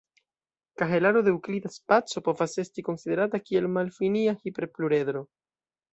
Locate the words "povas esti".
2.29-2.85